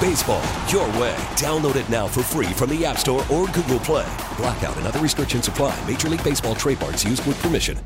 Baseball, 0.00 0.42
your 0.68 0.86
way. 1.00 1.14
Download 1.36 1.76
it 1.76 1.88
now 1.88 2.06
for 2.06 2.22
free 2.22 2.46
from 2.46 2.70
the 2.70 2.84
App 2.84 2.98
Store 2.98 3.24
or 3.30 3.46
Google 3.46 3.78
Play. 3.78 4.06
Blackout 4.36 4.76
and 4.76 4.86
other 4.86 4.98
restrictions 4.98 5.48
apply. 5.48 5.78
Major 5.88 6.08
League 6.08 6.24
Baseball 6.24 6.54
trademarks 6.54 7.04
used 7.04 7.24
with 7.26 7.40
permission. 7.40 7.78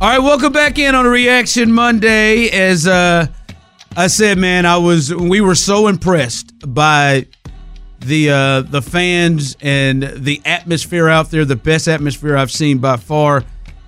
All 0.00 0.08
right, 0.08 0.18
welcome 0.18 0.52
back 0.52 0.78
in 0.78 0.94
on 0.94 1.06
Reaction 1.06 1.72
Monday. 1.72 2.48
As 2.48 2.86
uh, 2.86 3.26
I 3.96 4.06
said, 4.06 4.38
man, 4.38 4.64
I 4.64 4.78
was 4.78 5.14
we 5.14 5.40
were 5.40 5.54
so 5.54 5.88
impressed 5.88 6.54
by 6.72 7.26
the 7.98 8.30
uh, 8.30 8.60
the 8.62 8.80
fans 8.80 9.56
and 9.60 10.02
the 10.02 10.40
atmosphere 10.44 11.08
out 11.08 11.30
there. 11.30 11.44
The 11.44 11.56
best 11.56 11.88
atmosphere 11.88 12.36
I've 12.36 12.50
seen 12.50 12.78
by 12.78 12.96
far 12.96 13.44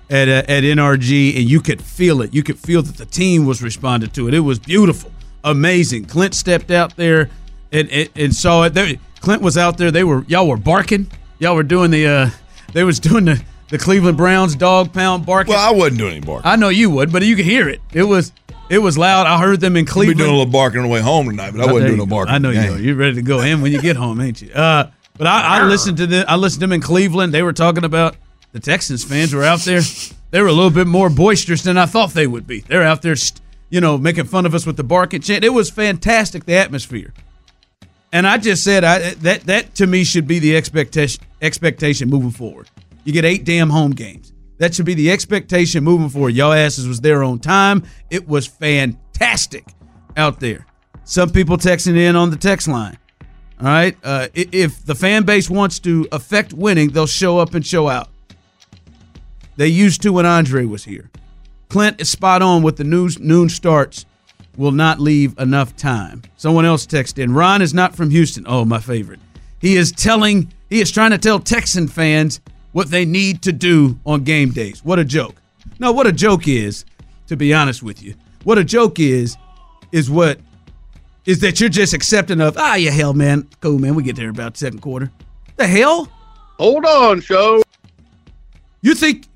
at 0.09 0.27
uh, 0.27 0.43
at 0.47 0.63
NRG, 0.63 1.37
and 1.37 1.49
you 1.49 1.61
could 1.61 1.81
feel 1.81 2.21
it. 2.21 2.33
You 2.33 2.43
could 2.43 2.59
feel 2.59 2.83
that 2.83 2.97
the 2.97 3.05
team 3.05 3.45
was 3.45 3.63
responding 3.63 4.11
to 4.11 4.27
it. 4.27 4.33
It 4.33 4.41
was 4.41 4.59
beautiful, 4.59 5.11
amazing. 5.43 6.05
Clint 6.05 6.35
stepped 6.35 6.69
out 6.69 6.95
there 6.95 7.29
and 7.73 7.89
and, 7.89 8.09
and 8.15 8.35
saw 8.35 8.63
it. 8.63 8.73
There, 8.73 8.95
Clint 9.19 9.41
was 9.41 9.57
out 9.57 9.77
there. 9.77 9.91
They 9.91 10.03
were 10.03 10.23
y'all 10.27 10.47
were 10.47 10.57
barking. 10.57 11.11
Y'all 11.39 11.55
were 11.55 11.63
doing 11.63 11.91
the 11.91 12.07
uh, 12.07 12.29
they 12.71 12.83
was 12.83 12.99
doing 12.99 13.25
the 13.25 13.43
the 13.69 13.77
Cleveland 13.77 14.17
Browns 14.17 14.55
dog 14.55 14.93
pound 14.93 15.25
barking. 15.25 15.53
Well, 15.53 15.67
I 15.67 15.71
wasn't 15.75 15.97
doing 15.97 16.17
any 16.17 16.25
barking. 16.25 16.49
I 16.49 16.55
know 16.55 16.69
you 16.69 16.89
would, 16.91 17.11
but 17.11 17.23
you 17.23 17.35
could 17.35 17.45
hear 17.45 17.67
it. 17.67 17.81
It 17.91 18.03
was 18.03 18.31
it 18.69 18.77
was 18.77 18.97
loud. 18.97 19.27
I 19.27 19.39
heard 19.39 19.59
them 19.59 19.75
in 19.75 19.87
I'll 19.89 20.01
be 20.01 20.13
doing 20.13 20.29
a 20.29 20.31
little 20.31 20.45
barking 20.45 20.79
on 20.79 20.87
the 20.87 20.93
way 20.93 21.01
home 21.01 21.27
tonight, 21.27 21.51
but 21.51 21.61
I 21.61 21.71
wasn't 21.71 21.87
doing 21.87 21.97
no 21.97 22.05
barking. 22.05 22.33
I 22.33 22.37
know 22.37 22.51
you. 22.51 22.75
You're 22.75 22.95
ready 22.95 23.15
to 23.15 23.21
go 23.21 23.41
in 23.41 23.61
when 23.61 23.71
you 23.71 23.81
get 23.81 23.95
home, 23.95 24.21
ain't 24.21 24.41
you? 24.41 24.51
Uh, 24.53 24.89
but 25.17 25.27
I, 25.27 25.59
I 25.59 25.63
listened 25.65 25.97
to 25.97 26.07
them. 26.07 26.25
I 26.27 26.35
listened 26.35 26.61
to 26.61 26.67
them 26.67 26.73
in 26.73 26.81
Cleveland. 26.81 27.33
They 27.33 27.43
were 27.43 27.53
talking 27.53 27.83
about 27.83 28.15
the 28.51 28.59
Texans 28.59 29.03
fans 29.03 29.33
were 29.33 29.43
out 29.43 29.59
there. 29.61 29.81
They 30.31 30.41
were 30.41 30.47
a 30.47 30.53
little 30.53 30.71
bit 30.71 30.87
more 30.87 31.09
boisterous 31.09 31.61
than 31.63 31.77
I 31.77 31.85
thought 31.85 32.11
they 32.13 32.25
would 32.27 32.47
be. 32.47 32.61
They're 32.61 32.83
out 32.83 33.01
there, 33.03 33.15
st- 33.15 33.41
you 33.69 33.81
know, 33.81 33.97
making 33.97 34.25
fun 34.25 34.45
of 34.45 34.55
us 34.55 34.65
with 34.65 34.77
the 34.77 34.83
barking 34.83 35.21
chant. 35.21 35.43
It 35.43 35.49
was 35.49 35.69
fantastic. 35.69 36.45
The 36.45 36.55
atmosphere. 36.55 37.13
And 38.13 38.27
I 38.27 38.37
just 38.37 38.63
said 38.63 38.83
I, 38.83 39.15
that 39.15 39.41
that 39.47 39.75
to 39.75 39.87
me 39.87 40.03
should 40.03 40.27
be 40.27 40.37
the 40.37 40.55
expectation 40.55 41.21
expectation 41.41 42.09
moving 42.09 42.31
forward. 42.31 42.69
You 43.03 43.11
get 43.11 43.25
eight 43.25 43.43
damn 43.43 43.71
home 43.71 43.91
games. 43.91 44.31
That 44.59 44.75
should 44.75 44.85
be 44.85 44.93
the 44.93 45.11
expectation 45.11 45.83
moving 45.83 46.09
forward. 46.09 46.35
Y'all 46.35 46.53
asses 46.53 46.87
was 46.87 47.01
there 47.01 47.23
on 47.23 47.39
time. 47.39 47.83
It 48.11 48.27
was 48.27 48.45
fantastic 48.45 49.65
out 50.15 50.39
there. 50.39 50.67
Some 51.03 51.31
people 51.31 51.57
texting 51.57 51.97
in 51.97 52.15
on 52.15 52.29
the 52.29 52.37
text 52.37 52.67
line. 52.67 52.97
All 53.59 53.65
right. 53.65 53.97
Uh, 54.03 54.27
if 54.35 54.85
the 54.85 54.95
fan 54.95 55.23
base 55.23 55.49
wants 55.49 55.79
to 55.79 56.07
affect 56.11 56.53
winning, 56.53 56.89
they'll 56.89 57.07
show 57.07 57.39
up 57.39 57.55
and 57.55 57.65
show 57.65 57.89
out. 57.89 58.09
They 59.57 59.67
used 59.67 60.03
to 60.03 60.13
when 60.13 60.25
Andre 60.25 60.65
was 60.65 60.83
here. 60.83 61.09
Clint 61.69 61.99
is 61.99 62.11
spot 62.11 62.43
on 62.43 62.61
with 62.61 62.77
the 62.77 62.83
news 62.83 63.19
noon 63.19 63.49
starts 63.49 64.05
will 64.57 64.71
not 64.71 64.99
leave 64.99 65.37
enough 65.39 65.75
time. 65.75 66.21
Someone 66.37 66.65
else 66.65 66.85
texted 66.85 67.19
in. 67.19 67.33
Ron 67.33 67.61
is 67.61 67.73
not 67.73 67.95
from 67.95 68.09
Houston. 68.09 68.45
Oh, 68.47 68.65
my 68.65 68.79
favorite. 68.79 69.19
He 69.59 69.75
is 69.77 69.91
telling 69.91 70.51
he 70.69 70.81
is 70.81 70.91
trying 70.91 71.11
to 71.11 71.17
tell 71.17 71.39
Texan 71.39 71.87
fans 71.87 72.41
what 72.71 72.89
they 72.89 73.05
need 73.05 73.41
to 73.43 73.51
do 73.51 73.97
on 74.05 74.23
game 74.23 74.51
days. 74.51 74.83
What 74.83 74.99
a 74.99 75.05
joke. 75.05 75.35
No, 75.79 75.91
what 75.91 76.07
a 76.07 76.11
joke 76.11 76.47
is, 76.47 76.85
to 77.27 77.37
be 77.37 77.53
honest 77.53 77.81
with 77.83 78.01
you. 78.03 78.15
What 78.43 78.57
a 78.57 78.63
joke 78.63 78.99
is, 78.99 79.37
is 79.91 80.09
what 80.09 80.39
is 81.25 81.39
that 81.39 81.59
you're 81.59 81.69
just 81.69 81.93
accepting 81.93 82.41
of, 82.41 82.57
ah, 82.57 82.75
yeah, 82.75 82.91
hell, 82.91 83.13
man. 83.13 83.47
Cool, 83.61 83.79
man. 83.79 83.95
We 83.95 84.03
get 84.03 84.15
there 84.15 84.29
about 84.29 84.57
second 84.57 84.81
quarter. 84.81 85.11
The 85.55 85.67
hell? 85.67 86.11
Hold 86.57 86.85
on, 86.85 87.21
show. 87.21 87.63
You 88.81 88.95
think 88.95 89.27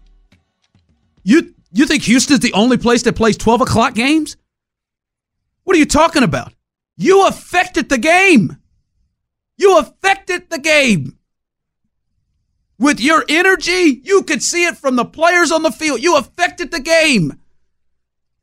you 1.24 1.54
you 1.72 1.86
think 1.86 2.04
Houston's 2.04 2.40
the 2.40 2.54
only 2.54 2.78
place 2.78 3.04
that 3.04 3.16
plays 3.16 3.38
12 3.38 3.62
o'clock 3.62 3.94
games? 3.94 4.36
What 5.68 5.76
are 5.76 5.80
you 5.80 5.86
talking 5.86 6.24
about? 6.24 6.54
You 6.96 7.28
affected 7.28 7.90
the 7.90 7.98
game. 7.98 8.56
You 9.58 9.78
affected 9.80 10.50
the 10.50 10.60
game. 10.60 11.18
With 12.80 13.02
your 13.02 13.26
energy, 13.28 14.00
you 14.02 14.24
could 14.24 14.42
see 14.42 14.64
it 14.64 14.78
from 14.78 14.96
the 14.96 15.04
players 15.04 15.52
on 15.52 15.64
the 15.64 15.72
field. 15.72 16.02
You 16.02 16.16
affected 16.16 16.72
the 16.72 16.80
game. 16.80 17.38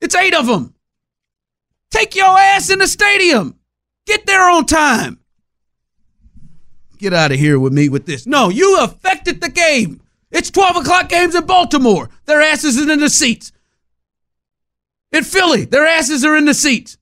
It's 0.03 0.15
eight 0.15 0.35
of 0.35 0.45
them. 0.45 0.75
Take 1.91 2.15
your 2.15 2.39
ass 2.39 2.69
in 2.69 2.81
the 2.81 2.87
stadium. 2.87 3.59
Get 4.05 4.27
there 4.27 4.47
on 4.51 4.67
time. 4.67 5.19
Get 6.99 7.15
out 7.15 7.33
of 7.33 7.39
here 7.39 7.59
with 7.59 7.73
me 7.73 7.89
with 7.89 8.05
this. 8.05 8.27
No, 8.27 8.51
you 8.51 8.79
affected 8.81 9.41
the 9.41 9.49
game. 9.49 10.03
It's 10.31 10.51
12 10.51 10.77
o'clock 10.77 11.09
games 11.09 11.35
in 11.35 11.47
Baltimore. 11.47 12.11
Their 12.27 12.43
asses 12.43 12.79
are 12.79 12.93
in 12.93 13.01
the 13.01 13.09
seats. 13.09 13.51
In 15.11 15.25
Philly, 15.25 15.65
their 15.65 15.87
asses 15.87 16.23
are 16.23 16.37
in 16.37 16.45
the 16.45 16.53
seats. 16.53 16.99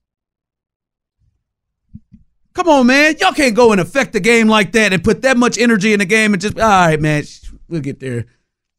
Come 2.54 2.68
on, 2.68 2.86
man. 2.86 3.14
Y'all 3.20 3.32
can't 3.32 3.54
go 3.56 3.72
and 3.72 3.80
affect 3.80 4.12
the 4.12 4.20
game 4.20 4.46
like 4.48 4.72
that 4.72 4.92
and 4.92 5.02
put 5.02 5.22
that 5.22 5.36
much 5.36 5.56
energy 5.58 5.92
in 5.92 5.98
the 6.00 6.04
game 6.04 6.34
and 6.34 6.40
just 6.42 6.58
all 6.58 6.68
right, 6.68 7.00
man. 7.00 7.24
We'll 7.68 7.80
get 7.80 8.00
there. 8.00 8.26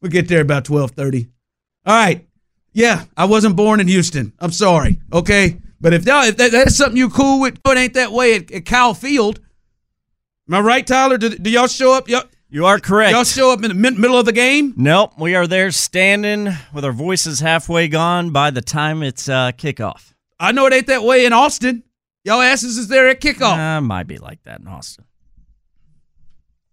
We'll 0.00 0.10
get 0.12 0.28
there 0.28 0.40
about 0.42 0.64
12:30. 0.64 1.28
All 1.86 1.94
right. 1.94 2.26
Yeah, 2.72 3.04
I 3.16 3.24
wasn't 3.26 3.56
born 3.56 3.80
in 3.80 3.88
Houston. 3.88 4.32
I'm 4.40 4.50
sorry. 4.52 5.00
Okay. 5.12 5.58
But 5.80 5.92
if 5.92 6.06
y'all 6.06 6.24
if 6.24 6.36
that, 6.38 6.50
that's 6.52 6.76
something 6.76 6.96
you 6.96 7.08
cool 7.10 7.40
with, 7.40 7.58
it 7.64 7.78
ain't 7.78 7.94
that 7.94 8.10
way 8.12 8.34
at, 8.36 8.50
at 8.50 8.64
Kyle 8.64 8.94
Field. 8.94 9.38
Am 10.48 10.54
I 10.54 10.60
right, 10.60 10.86
Tyler? 10.86 11.18
Do, 11.18 11.30
do 11.30 11.50
y'all 11.50 11.66
show 11.68 11.94
up? 11.94 12.08
Y'all, 12.08 12.24
You 12.50 12.66
are 12.66 12.78
correct. 12.78 13.12
y'all 13.12 13.24
show 13.24 13.52
up 13.52 13.62
in 13.62 13.68
the 13.68 13.74
mid- 13.74 13.98
middle 13.98 14.18
of 14.18 14.26
the 14.26 14.32
game? 14.32 14.74
Nope, 14.76 15.12
we 15.18 15.34
are 15.34 15.46
there 15.46 15.70
standing 15.70 16.48
with 16.72 16.84
our 16.84 16.92
voices 16.92 17.40
halfway 17.40 17.88
gone 17.88 18.30
by 18.30 18.50
the 18.50 18.60
time 18.60 19.02
it's 19.02 19.28
uh, 19.28 19.52
kickoff. 19.52 20.12
I 20.40 20.52
know 20.52 20.66
it 20.66 20.72
ain't 20.72 20.88
that 20.88 21.02
way 21.04 21.24
in 21.26 21.32
Austin. 21.32 21.83
Y'all 22.24 22.40
asses 22.40 22.78
is 22.78 22.88
there 22.88 23.08
at 23.08 23.20
kickoff. 23.20 23.56
Uh, 23.56 23.80
might 23.80 24.06
be 24.06 24.18
like 24.18 24.42
that 24.44 24.60
in 24.60 24.66
Austin. 24.66 25.04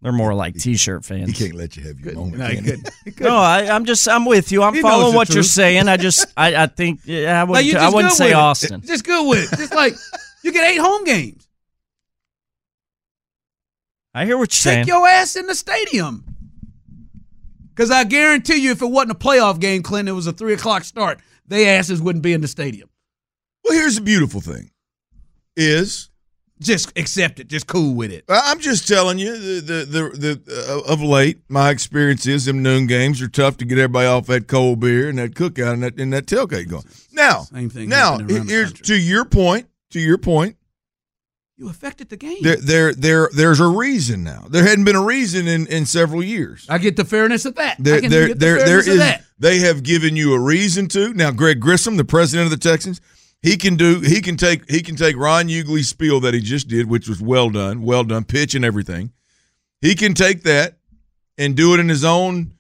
They're 0.02 0.12
more 0.12 0.34
like 0.34 0.56
T-shirt 0.58 1.06
fans. 1.06 1.38
He 1.38 1.46
can't 1.46 1.56
let 1.56 1.78
you 1.78 1.84
have 1.84 2.00
your 2.00 2.16
moment. 2.16 2.38
No, 2.38 2.48
can 2.48 2.56
he 2.56 2.62
he? 2.62 2.70
couldn't. 2.72 2.90
He 3.06 3.12
couldn't. 3.12 3.32
No, 3.32 3.38
I, 3.38 3.68
I'm 3.68 3.86
just 3.86 4.08
I'm 4.10 4.26
with 4.26 4.52
you. 4.52 4.64
I'm 4.64 4.74
He 4.74 4.82
following 4.82 5.12
the 5.12 5.18
what 5.18 5.30
you're 5.30 5.44
saying. 5.44 5.88
I 5.88 5.98
just 5.98 6.26
I, 6.38 6.64
I 6.64 6.66
think 6.68 7.02
yeah, 7.06 7.40
I 7.40 7.44
wouldn't 7.44 7.68
you 7.68 7.78
I 7.78 7.90
wouldn't 7.90 8.14
say 8.14 8.28
with 8.28 8.32
it. 8.32 8.36
Austin. 8.36 8.82
Just 8.82 9.04
good 9.06 9.28
with 9.30 9.54
it. 9.54 9.58
Just 9.58 9.76
like 9.76 9.94
you 10.44 10.52
get 10.52 10.72
eight 10.72 10.80
home 10.80 11.04
games. 11.04 11.48
I 14.14 14.26
hear 14.26 14.38
what 14.38 14.44
you're 14.44 14.48
Take 14.48 14.86
saying. 14.86 14.86
Take 14.86 14.94
your 14.94 15.08
ass 15.08 15.36
in 15.36 15.46
the 15.46 15.56
stadium. 15.56 16.26
Because 17.70 17.92
I 17.92 18.04
guarantee 18.04 18.58
you, 18.58 18.72
if 18.72 18.82
it 18.82 18.88
wasn't 18.88 19.12
a 19.12 19.16
playoff 19.16 19.60
game, 19.60 19.84
Clinton, 19.84 20.12
it 20.14 20.16
was 20.16 20.28
a 20.28 20.34
three 20.34 20.54
o'clock 20.54 20.84
start. 20.84 21.20
They 21.48 21.70
asses 21.70 22.02
wouldn't 22.02 22.24
be 22.24 22.34
in 22.34 22.42
the 22.42 22.48
stadium. 22.48 22.90
Well, 23.64 23.78
here's 23.78 23.96
the 23.96 24.02
beautiful 24.02 24.42
thing: 24.42 24.72
is 25.62 26.10
Just 26.60 26.92
accept 26.96 27.40
it. 27.40 27.48
Just 27.48 27.66
cool 27.68 27.96
with 27.96 28.12
it. 28.12 28.24
I'm 28.30 28.60
just 28.60 28.88
telling 28.88 29.18
you 29.18 29.32
the 29.38 29.62
the 29.62 29.86
the, 29.86 30.36
the 30.46 30.84
uh, 30.88 30.94
of 30.94 31.02
late 31.02 31.40
my 31.50 31.70
experience 31.72 32.28
is 32.28 32.46
them 32.46 32.62
noon 32.62 32.86
games 32.88 33.22
are 33.22 33.28
tough 33.30 33.58
to 33.58 33.66
get 33.66 33.78
everybody 33.80 34.08
off 34.08 34.28
that 34.28 34.48
cold 34.48 34.80
beer 34.80 35.10
and 35.10 35.18
that 35.18 35.32
cookout 35.34 35.74
and 35.74 35.84
that 35.84 36.00
and 36.00 36.14
that 36.14 36.26
tailgate 36.28 36.68
going. 36.70 36.84
Now, 37.14 37.42
Same 37.44 37.70
thing 37.70 37.90
now 37.90 38.20
here's 38.20 38.74
to 38.74 38.96
your 38.96 39.26
point. 39.26 39.68
To 39.92 40.00
your 40.00 40.18
point, 40.20 40.56
You 41.58 41.68
affected 41.70 42.10
the 42.10 42.16
game. 42.18 42.38
there 42.44 42.58
there 42.62 42.94
there 42.94 43.30
there's 43.36 43.60
a 43.60 43.68
reason 43.68 44.24
now. 44.24 44.46
There 44.50 44.64
hadn't 44.64 44.86
been 44.86 44.96
a 44.96 45.04
reason 45.04 45.48
in 45.48 45.66
in 45.68 45.86
several 45.88 46.24
years. 46.24 46.66
I 46.70 46.78
get 46.78 46.96
the 46.96 47.06
fairness 47.06 47.46
of 47.46 47.56
that. 47.56 47.76
There, 47.80 48.02
there, 48.02 48.28
the 48.30 48.34
there, 48.36 48.58
there 48.66 48.80
is. 48.80 48.98
that. 49.00 49.24
They 49.40 49.60
have 49.60 49.82
given 49.84 50.16
you 50.16 50.34
a 50.34 50.40
reason 50.40 50.88
to. 50.90 51.14
Now, 51.14 51.32
Greg 51.32 51.60
Grissom, 51.60 51.98
the 51.98 52.06
president 52.06 52.46
of 52.46 52.52
the 52.52 52.70
Texans, 52.70 53.02
he 53.42 53.58
can 53.58 53.76
do. 53.76 54.00
He 54.02 54.22
can 54.22 54.38
take. 54.38 54.70
He 54.70 54.82
can 54.82 54.96
take 54.96 55.18
Ron 55.18 55.46
Ugley's 55.48 55.90
spiel 55.90 56.20
that 56.22 56.34
he 56.34 56.40
just 56.40 56.68
did, 56.68 56.88
which 56.90 57.08
was 57.10 57.22
well 57.22 57.50
done, 57.50 57.82
well 57.82 58.04
done, 58.04 58.24
pitch 58.24 58.54
and 58.56 58.64
everything. 58.64 59.12
He 59.82 59.96
can 59.96 60.14
take 60.14 60.44
that 60.44 60.78
and 61.38 61.56
do 61.56 61.74
it 61.74 61.80
in 61.80 61.90
his 61.90 62.06
own 62.06 62.54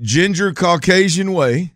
ginger 0.00 0.52
Caucasian 0.52 1.32
way, 1.32 1.74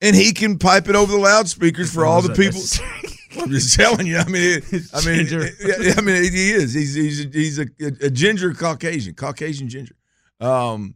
and 0.00 0.16
he 0.16 0.32
can 0.32 0.58
pipe 0.58 0.88
it 0.88 0.96
over 0.96 1.12
the 1.12 1.18
loudspeakers 1.18 1.92
for 1.92 2.06
all 2.06 2.22
the 2.22 2.34
people. 2.34 2.60
I'm 3.42 3.50
just 3.50 3.76
telling 3.78 4.06
you. 4.06 4.16
I 4.16 4.24
mean, 4.24 4.62
it, 4.62 4.64
I 4.94 5.04
mean, 5.04 5.26
it- 5.28 5.98
I 5.98 6.00
mean, 6.00 6.22
he 6.32 6.50
is. 6.50 6.72
He's 6.72 6.94
he's 6.94 7.24
a, 7.26 7.28
he's 7.28 7.58
a, 7.58 7.66
a 8.06 8.10
ginger 8.10 8.54
Caucasian, 8.54 9.14
Caucasian 9.14 9.68
ginger, 9.68 9.94
um, 10.40 10.94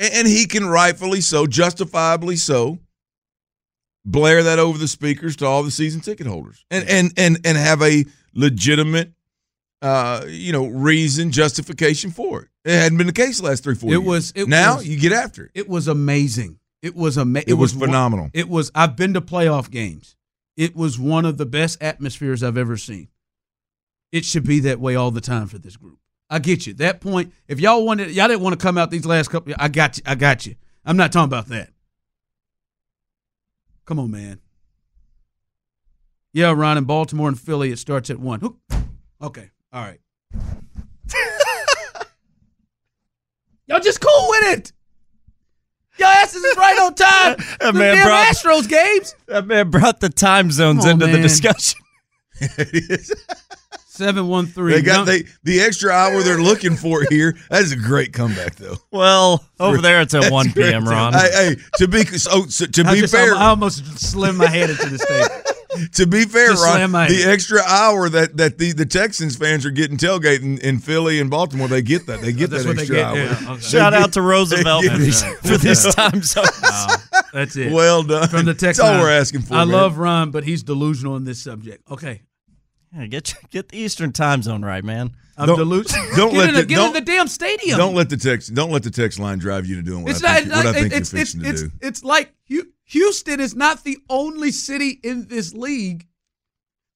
and, 0.00 0.12
and 0.14 0.26
he 0.26 0.46
can 0.46 0.66
rightfully 0.66 1.20
so, 1.20 1.46
justifiably 1.46 2.34
so, 2.36 2.80
blare 4.04 4.42
that 4.42 4.58
over 4.58 4.78
the 4.78 4.88
speakers 4.88 5.36
to 5.36 5.46
all 5.46 5.62
the 5.62 5.70
season 5.70 6.00
ticket 6.00 6.26
holders, 6.26 6.64
and 6.70 6.88
and 6.88 7.12
and 7.16 7.38
and 7.44 7.56
have 7.58 7.82
a 7.82 8.04
legitimate, 8.34 9.12
uh, 9.82 10.24
you 10.28 10.52
know, 10.52 10.66
reason 10.66 11.30
justification 11.32 12.10
for 12.10 12.42
it. 12.42 12.48
It 12.64 12.72
hadn't 12.78 12.98
been 12.98 13.06
the 13.06 13.12
case 13.12 13.38
the 13.38 13.44
last 13.46 13.64
three 13.64 13.74
four 13.74 13.90
It 13.90 13.92
years. 13.98 14.04
was- 14.06 14.32
it 14.34 14.48
now 14.48 14.76
was- 14.76 14.88
you 14.88 14.98
get 14.98 15.12
after 15.12 15.44
it. 15.44 15.50
It 15.54 15.68
was 15.68 15.88
amazing. 15.88 16.58
It 16.82 16.94
was 16.94 17.16
amazing. 17.16 17.48
It 17.48 17.54
was 17.54 17.72
phenomenal. 17.72 18.30
It 18.34 18.48
was. 18.48 18.70
I've 18.74 18.96
been 18.96 19.14
to 19.14 19.20
playoff 19.20 19.70
games. 19.70 20.16
It 20.56 20.76
was 20.76 20.98
one 20.98 21.24
of 21.24 21.36
the 21.38 21.46
best 21.46 21.82
atmospheres 21.82 22.42
I've 22.42 22.58
ever 22.58 22.76
seen. 22.76 23.08
It 24.12 24.24
should 24.24 24.44
be 24.46 24.60
that 24.60 24.78
way 24.80 24.94
all 24.94 25.10
the 25.10 25.20
time 25.20 25.46
for 25.46 25.58
this 25.58 25.76
group. 25.76 25.98
I 26.30 26.38
get 26.38 26.66
you. 26.66 26.74
That 26.74 27.00
point, 27.00 27.32
if 27.48 27.58
y'all 27.58 27.84
wanted, 27.84 28.10
y'all 28.12 28.28
didn't 28.28 28.42
want 28.42 28.58
to 28.58 28.62
come 28.62 28.78
out 28.78 28.90
these 28.90 29.04
last 29.06 29.28
couple. 29.30 29.52
I 29.58 29.68
got 29.68 29.96
you. 29.98 30.02
I 30.06 30.14
got 30.14 30.46
you. 30.46 30.54
I'm 30.84 30.96
not 30.96 31.10
talking 31.12 31.24
about 31.24 31.48
that. 31.48 31.70
Come 33.86 33.98
on, 33.98 34.10
man. 34.10 34.40
Yeah, 36.32 36.52
Ron, 36.52 36.78
in 36.78 36.84
Baltimore 36.84 37.28
and 37.28 37.38
Philly, 37.38 37.70
it 37.70 37.78
starts 37.78 38.10
at 38.10 38.18
one. 38.18 38.40
Who- 38.40 38.58
Okay, 39.22 39.50
all 39.72 39.80
right. 39.82 40.00
y'all 43.66 43.80
just 43.80 44.00
cool 44.00 44.26
with 44.30 44.58
it. 44.58 44.72
Y'all 45.98 46.08
asses 46.08 46.42
is 46.42 46.56
right 46.56 46.78
on 46.80 46.94
time. 46.94 47.36
That 47.60 47.72
the 47.72 47.72
man 47.72 47.94
damn 47.96 48.06
brought- 48.06 48.26
Astros 48.34 48.68
games. 48.68 49.14
That 49.26 49.46
man 49.46 49.70
brought 49.70 50.00
the 50.00 50.08
time 50.08 50.50
zones 50.50 50.84
on, 50.84 50.90
into 50.92 51.06
the 51.06 51.12
man. 51.12 51.22
discussion. 51.22 51.80
Seven 53.94 54.26
one 54.26 54.46
three. 54.46 54.72
They 54.72 54.82
got 54.82 55.06
they 55.06 55.22
the 55.44 55.60
extra 55.60 55.92
hour 55.92 56.20
they're 56.22 56.36
looking 56.42 56.74
for 56.76 57.04
here. 57.08 57.36
That 57.48 57.62
is 57.62 57.70
a 57.70 57.76
great 57.76 58.12
comeback, 58.12 58.56
though. 58.56 58.76
Well, 58.90 59.44
over 59.60 59.78
there 59.78 60.00
it's 60.00 60.12
at 60.14 60.22
That's 60.22 60.32
1 60.32 60.46
great. 60.50 60.70
p.m., 60.70 60.84
Ron. 60.88 61.12
Hey, 61.12 61.30
hey, 61.32 61.56
to 61.76 61.86
be 61.86 62.04
so, 62.04 62.46
so- 62.46 62.66
to 62.66 62.82
I, 62.84 62.94
be 62.94 63.00
just, 63.00 63.14
fair, 63.14 63.34
I 63.36 63.46
almost 63.50 63.84
slammed 64.00 64.38
my 64.38 64.48
head 64.48 64.70
into 64.70 64.88
the 64.88 64.98
stage. 64.98 65.90
to 65.92 66.06
be 66.08 66.24
fair, 66.24 66.48
just 66.50 66.64
Ron, 66.64 66.90
my 66.90 67.06
the 67.06 67.14
head. 67.14 67.28
extra 67.28 67.60
hour 67.62 68.08
that 68.08 68.36
that 68.36 68.58
the, 68.58 68.72
the 68.72 68.84
Texans 68.84 69.36
fans 69.36 69.64
are 69.64 69.70
getting 69.70 69.96
tailgating 69.96 70.58
in 70.58 70.80
Philly 70.80 71.20
and 71.20 71.30
Baltimore, 71.30 71.68
they 71.68 71.80
get 71.82 72.06
that. 72.06 72.20
They 72.20 72.32
get 72.32 72.50
That's 72.50 72.64
that 72.64 72.76
extra 72.78 72.96
get. 72.96 73.04
hour. 73.04 73.16
Yeah, 73.16 73.52
okay. 73.52 73.60
Shout 73.60 73.94
out 73.94 74.12
to 74.14 74.22
Roosevelt 74.22 74.84
for 74.84 74.90
get- 74.90 74.98
these, 74.98 75.22
for 75.22 75.56
these 75.56 75.84
time 75.94 76.20
zones. 76.20 76.50
Wow, 76.60 76.96
that's 77.32 77.54
it. 77.54 77.72
Well 77.72 78.02
done. 78.02 78.28
From 78.28 78.44
the 78.46 78.54
That's 78.54 78.80
all 78.80 79.00
we're 79.00 79.10
asking 79.12 79.42
for. 79.42 79.54
I 79.54 79.58
man. 79.58 79.68
love 79.68 79.98
Ron, 79.98 80.32
but 80.32 80.42
he's 80.42 80.64
delusional 80.64 81.14
in 81.16 81.22
this 81.22 81.40
subject. 81.40 81.88
Okay, 81.90 82.22
Yeah, 82.96 83.06
get 83.06 83.34
get 83.50 83.68
the 83.70 83.78
Eastern 83.78 84.12
time 84.12 84.42
zone 84.42 84.64
right, 84.64 84.84
man. 84.84 85.12
I'm 85.36 85.48
Don't- 85.48 85.58
delusional. 85.58 86.06
don't 86.16 86.30
get 86.32 86.38
let 86.38 86.48
in 86.50 86.54
the- 86.54 86.60
the, 86.60 86.66
get 86.66 86.74
don't- 86.76 86.86
in 86.88 86.92
the 86.94 87.00
damn 87.00 87.26
stadium. 87.28 87.76
Don't 87.78 87.94
let 87.94 88.08
the 88.08 88.16
text 88.16 88.54
don't 88.54 88.70
let 88.70 88.82
the 88.84 88.90
text 88.90 89.18
line 89.18 89.38
drive 89.38 89.66
you 89.66 89.76
to 89.76 89.82
doing 89.82 90.04
what 90.04 90.12
it's 90.12 90.22
I 90.24 90.40
not. 90.40 90.42
think, 90.42 90.54
what 90.54 90.66
I 90.66 90.72
think 90.72 90.86
it's, 90.92 91.12
you're 91.12 91.20
it's, 91.22 91.32
fixing 91.32 91.44
it's, 91.44 91.62
to 91.62 91.68
do. 91.68 91.74
it's 91.80 92.04
like 92.04 92.32
Houston 92.86 93.40
is 93.40 93.54
not 93.56 93.82
the 93.84 93.98
only 94.08 94.50
city 94.52 95.00
in 95.02 95.26
this 95.26 95.52
league 95.54 96.06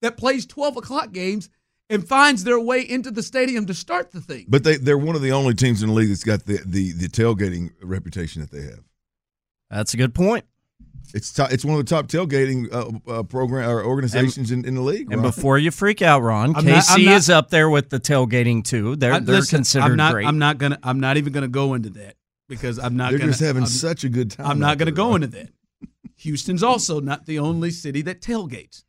that 0.01 0.15
plays 0.17 0.45
12 0.45 0.77
o'clock 0.77 1.11
games 1.11 1.49
and 1.89 2.07
finds 2.07 2.43
their 2.43 2.59
way 2.59 2.81
into 2.87 3.09
the 3.11 3.23
stadium 3.23 3.65
to 3.65 3.73
start 3.73 4.11
the 4.11 4.21
thing. 4.21 4.45
But 4.47 4.63
they 4.63 4.77
they're 4.77 4.97
one 4.97 5.15
of 5.15 5.21
the 5.21 5.31
only 5.31 5.53
teams 5.55 5.81
in 5.81 5.89
the 5.89 5.95
league 5.95 6.09
that's 6.09 6.23
got 6.23 6.45
the 6.45 6.61
the, 6.65 6.93
the 6.93 7.07
tailgating 7.09 7.71
reputation 7.81 8.41
that 8.41 8.51
they 8.51 8.61
have. 8.61 8.83
That's 9.69 9.93
a 9.93 9.97
good 9.97 10.13
point. 10.15 10.45
It's 11.13 11.33
top, 11.33 11.51
it's 11.51 11.65
one 11.65 11.79
of 11.79 11.83
the 11.85 11.89
top 11.89 12.07
tailgating 12.07 12.71
uh, 12.71 13.11
uh, 13.11 13.23
program 13.23 13.67
or 13.67 13.83
organizations 13.83 14.51
in, 14.51 14.63
in 14.63 14.75
the 14.75 14.81
league. 14.81 15.11
And 15.11 15.21
Ron. 15.23 15.31
before 15.31 15.57
you 15.57 15.71
freak 15.71 16.03
out, 16.03 16.21
Ron, 16.21 16.55
I'm 16.55 16.63
KC 16.63 16.89
not- 16.89 17.01
not- 17.01 17.15
is 17.17 17.29
up 17.31 17.49
there 17.49 17.67
with 17.69 17.89
the 17.89 17.99
tailgating 17.99 18.63
too. 18.63 18.95
They're 18.95 19.13
I- 19.13 19.19
they're 19.19 19.37
listen, 19.37 19.57
considered 19.59 19.85
I'm 19.85 19.95
not, 19.95 20.13
great. 20.13 20.27
I'm 20.27 20.37
not 20.37 20.59
gonna. 20.59 20.77
I'm 20.83 20.99
not 20.99 21.17
even 21.17 21.33
gonna 21.33 21.47
go 21.47 21.73
into 21.73 21.89
that 21.91 22.15
because 22.47 22.77
I'm 22.77 22.95
not. 22.95 23.09
they're 23.09 23.17
gonna, 23.19 23.31
just 23.31 23.41
having 23.41 23.63
I'm, 23.63 23.69
such 23.69 24.03
a 24.03 24.09
good 24.09 24.29
time. 24.31 24.45
I'm 24.45 24.59
not 24.59 24.77
gonna 24.77 24.91
there, 24.91 24.95
go 24.97 25.09
Ron. 25.09 25.23
into 25.23 25.27
that. 25.37 25.49
Houston's 26.17 26.61
also 26.61 26.99
not 26.99 27.25
the 27.25 27.39
only 27.39 27.71
city 27.71 28.03
that 28.03 28.21
tailgates. 28.21 28.83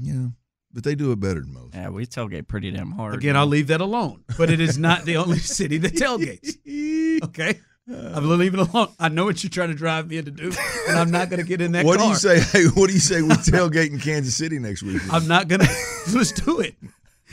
Yeah, 0.00 0.28
but 0.72 0.82
they 0.82 0.96
do 0.96 1.12
it 1.12 1.20
better 1.20 1.40
than 1.42 1.52
most. 1.52 1.74
yeah, 1.74 1.90
we 1.90 2.04
tailgate 2.06 2.48
pretty 2.48 2.70
damn 2.72 2.90
hard. 2.92 3.14
Again, 3.14 3.36
I'll 3.36 3.46
leave 3.46 3.68
that 3.68 3.80
alone. 3.80 4.24
But 4.38 4.50
it 4.50 4.58
is 4.60 4.76
not 4.76 5.04
the 5.04 5.18
only 5.18 5.38
city 5.58 5.78
that 5.78 5.92
tailgates. 5.92 6.56
Okay, 7.22 7.60
I'm 7.88 8.38
leaving 8.38 8.60
alone. 8.60 8.88
I 8.98 9.08
know 9.08 9.24
what 9.24 9.42
you're 9.42 9.50
trying 9.50 9.70
to 9.70 9.74
drive 9.74 10.08
me 10.08 10.18
into 10.18 10.30
do, 10.30 10.52
and 10.88 10.98
I'm 10.98 11.10
not 11.10 11.30
gonna 11.30 11.42
get 11.42 11.60
in 11.60 11.72
that 11.72 11.84
What 11.84 11.98
do 11.98 12.06
you 12.06 12.14
say? 12.14 12.40
Hey, 12.40 12.66
what 12.66 12.86
do 12.86 12.92
you 12.92 13.00
say 13.00 13.22
we 13.22 13.30
tailgate 13.30 13.90
in 13.90 13.98
Kansas 13.98 14.36
City 14.36 14.58
next 14.58 14.82
week? 14.82 15.02
I'm 15.12 15.26
not 15.26 15.48
gonna. 15.48 15.66
let's 16.14 16.32
do 16.32 16.60
it. 16.60 16.74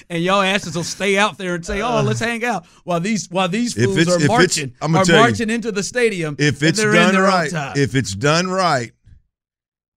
And 0.10 0.24
y'all 0.24 0.42
asses 0.42 0.76
will 0.76 0.84
stay 0.84 1.18
out 1.18 1.38
there 1.38 1.56
and 1.56 1.66
say, 1.66 1.82
"Oh, 1.82 2.02
let's 2.02 2.20
hang 2.20 2.44
out," 2.44 2.66
while 2.84 3.00
these 3.00 3.30
while 3.30 3.48
these 3.48 3.78
If 3.78 3.86
fools 3.86 4.08
are 4.08 4.28
marching 4.28 4.74
I'm 4.82 4.96
are 4.96 5.04
tell 5.04 5.18
you, 5.18 5.22
marching 5.22 5.50
into 5.50 5.72
the 5.72 5.84
stadium. 5.84 6.36
if 6.40 6.64
it's 6.64 6.82
done 6.82 7.16
right, 7.16 7.52
if 7.78 7.96
it's 7.96 8.16
done 8.16 8.48
right, 8.48 8.92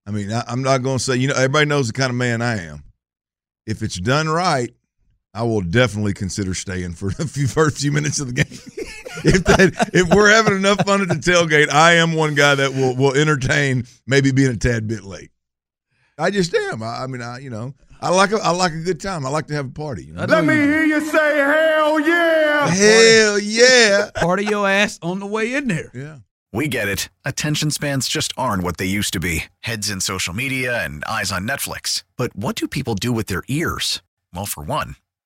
I 0.06 0.10
mean, 0.10 0.32
I, 0.32 0.44
I'm 0.48 0.62
not 0.62 0.82
going 0.82 0.98
to 0.98 1.02
say. 1.02 1.16
You 1.16 1.28
know, 1.28 1.34
everybody 1.34 1.66
knows 1.66 1.86
the 1.86 1.92
kind 1.94 2.10
of 2.10 2.16
man 2.16 2.42
I 2.42 2.64
am. 2.64 2.82
If 3.66 3.82
it's 3.82 3.98
done 3.98 4.28
right, 4.28 4.74
I 5.34 5.44
will 5.44 5.62
definitely 5.62 6.12
consider 6.12 6.54
staying 6.54 6.94
for 6.94 7.10
the 7.18 7.26
few 7.26 7.46
first 7.46 7.78
few 7.78 7.92
minutes 7.92 8.20
of 8.20 8.28
the 8.28 8.32
game. 8.34 8.46
if 9.24 9.44
that, 9.44 9.90
if 9.92 10.08
we're 10.14 10.30
having 10.30 10.56
enough 10.56 10.84
fun 10.84 11.00
at 11.02 11.08
the 11.08 11.14
tailgate, 11.14 11.70
I 11.70 11.94
am 11.94 12.12
one 12.12 12.34
guy 12.34 12.54
that 12.54 12.74
will 12.74 12.94
will 12.96 13.14
entertain 13.14 13.86
maybe 14.06 14.32
being 14.32 14.50
a 14.50 14.56
tad 14.56 14.86
bit 14.86 15.04
late. 15.04 15.30
I 16.18 16.30
just 16.30 16.54
am. 16.54 16.82
I, 16.82 17.04
I 17.04 17.06
mean, 17.06 17.22
I 17.22 17.38
you 17.38 17.50
know, 17.50 17.74
I 18.00 18.10
like 18.10 18.32
a, 18.32 18.36
I 18.36 18.50
like 18.50 18.72
a 18.72 18.80
good 18.80 19.00
time. 19.00 19.24
I 19.24 19.30
like 19.30 19.46
to 19.46 19.54
have 19.54 19.66
a 19.66 19.70
party. 19.70 20.04
You 20.04 20.12
know? 20.14 20.22
I 20.22 20.26
know 20.26 20.40
you 20.52 20.60
hear 20.60 20.84
you 20.84 21.00
say 21.00 21.36
hell 21.38 22.00
yeah. 22.00 22.68
Hell 22.68 23.38
yeah, 23.38 24.10
party 24.16 24.44
your 24.44 24.68
ass 24.68 24.98
on 25.02 25.18
the 25.20 25.26
way 25.26 25.54
in 25.54 25.68
there. 25.68 25.90
yeah. 25.94 26.18
We 26.54 26.68
get 26.68 26.86
it. 26.86 27.08
Attention 27.24 27.70
spans 27.70 28.08
just 28.08 28.34
aren't 28.36 28.62
what 28.62 28.76
they 28.76 28.84
used 28.84 29.14
to 29.14 29.20
be 29.20 29.44
heads 29.60 29.88
in 29.88 30.02
social 30.02 30.34
media 30.34 30.84
and 30.84 31.02
eyes 31.04 31.32
on 31.32 31.48
Netflix. 31.48 32.04
But 32.18 32.36
what 32.36 32.56
do 32.56 32.68
people 32.68 32.94
do 32.94 33.10
with 33.10 33.26
their 33.26 33.42
ears? 33.48 34.02
Well, 34.34 34.44
for 34.44 34.62
one, 34.62 34.96